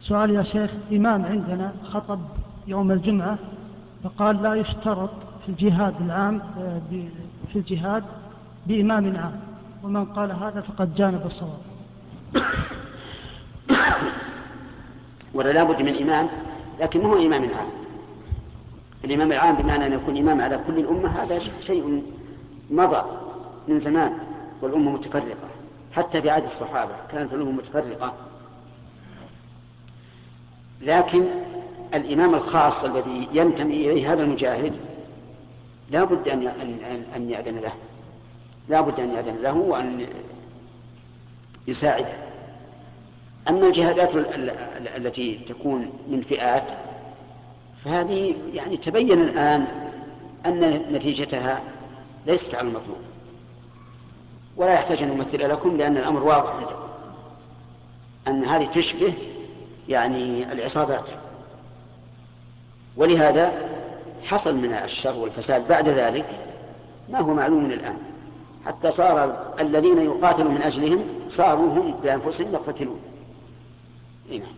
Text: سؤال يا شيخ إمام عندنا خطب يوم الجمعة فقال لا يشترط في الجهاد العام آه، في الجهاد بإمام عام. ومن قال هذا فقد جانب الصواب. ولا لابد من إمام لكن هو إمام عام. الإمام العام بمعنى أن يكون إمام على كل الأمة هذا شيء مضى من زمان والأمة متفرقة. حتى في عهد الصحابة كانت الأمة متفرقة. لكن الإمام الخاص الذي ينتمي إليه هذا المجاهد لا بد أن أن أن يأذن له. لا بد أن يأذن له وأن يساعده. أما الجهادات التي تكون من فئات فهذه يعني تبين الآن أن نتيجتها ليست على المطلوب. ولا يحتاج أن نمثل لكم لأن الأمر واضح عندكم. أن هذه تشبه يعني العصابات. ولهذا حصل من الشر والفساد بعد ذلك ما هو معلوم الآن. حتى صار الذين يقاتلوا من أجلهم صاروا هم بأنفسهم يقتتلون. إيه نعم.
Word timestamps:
سؤال 0.00 0.30
يا 0.30 0.42
شيخ 0.42 0.70
إمام 0.92 1.24
عندنا 1.24 1.72
خطب 1.84 2.20
يوم 2.66 2.90
الجمعة 2.90 3.38
فقال 4.04 4.42
لا 4.42 4.54
يشترط 4.54 5.10
في 5.42 5.48
الجهاد 5.48 5.94
العام 6.00 6.40
آه، 6.58 6.80
في 7.52 7.56
الجهاد 7.58 8.04
بإمام 8.66 9.16
عام. 9.16 9.40
ومن 9.84 10.04
قال 10.04 10.32
هذا 10.32 10.60
فقد 10.60 10.94
جانب 10.94 11.26
الصواب. 11.26 11.58
ولا 15.34 15.52
لابد 15.52 15.82
من 15.82 16.02
إمام 16.02 16.28
لكن 16.80 17.00
هو 17.00 17.16
إمام 17.16 17.42
عام. 17.42 17.70
الإمام 19.04 19.32
العام 19.32 19.54
بمعنى 19.54 19.86
أن 19.86 19.92
يكون 19.92 20.16
إمام 20.16 20.40
على 20.40 20.60
كل 20.66 20.78
الأمة 20.78 21.08
هذا 21.08 21.38
شيء 21.60 22.02
مضى 22.70 23.02
من 23.68 23.78
زمان 23.78 24.12
والأمة 24.62 24.90
متفرقة. 24.90 25.48
حتى 25.92 26.22
في 26.22 26.30
عهد 26.30 26.44
الصحابة 26.44 26.92
كانت 27.12 27.32
الأمة 27.32 27.50
متفرقة. 27.50 28.14
لكن 30.80 31.24
الإمام 31.94 32.34
الخاص 32.34 32.84
الذي 32.84 33.28
ينتمي 33.32 33.74
إليه 33.74 34.12
هذا 34.12 34.22
المجاهد 34.22 34.74
لا 35.90 36.04
بد 36.04 36.28
أن 36.28 36.46
أن 36.46 37.04
أن 37.16 37.30
يأذن 37.30 37.58
له. 37.58 37.72
لا 38.68 38.80
بد 38.80 39.00
أن 39.00 39.14
يأذن 39.14 39.36
له 39.42 39.52
وأن 39.52 40.06
يساعده. 41.68 42.16
أما 43.48 43.66
الجهادات 43.66 44.10
التي 44.96 45.40
تكون 45.48 45.92
من 46.08 46.22
فئات 46.28 46.72
فهذه 47.84 48.34
يعني 48.54 48.76
تبين 48.76 49.20
الآن 49.20 49.66
أن 50.46 50.60
نتيجتها 50.92 51.60
ليست 52.26 52.54
على 52.54 52.68
المطلوب. 52.68 52.98
ولا 54.56 54.72
يحتاج 54.72 55.02
أن 55.02 55.08
نمثل 55.08 55.50
لكم 55.50 55.76
لأن 55.76 55.96
الأمر 55.96 56.22
واضح 56.22 56.50
عندكم. 56.50 56.88
أن 58.28 58.44
هذه 58.44 58.64
تشبه 58.64 59.12
يعني 59.90 60.52
العصابات. 60.52 61.08
ولهذا 62.96 63.68
حصل 64.24 64.54
من 64.54 64.72
الشر 64.84 65.16
والفساد 65.16 65.68
بعد 65.68 65.88
ذلك 65.88 66.26
ما 67.08 67.20
هو 67.20 67.34
معلوم 67.34 67.70
الآن. 67.70 67.98
حتى 68.66 68.90
صار 68.90 69.54
الذين 69.60 69.98
يقاتلوا 69.98 70.50
من 70.50 70.62
أجلهم 70.62 71.04
صاروا 71.28 71.72
هم 71.72 71.94
بأنفسهم 72.02 72.52
يقتتلون. 72.52 73.00
إيه 74.30 74.38
نعم. 74.38 74.48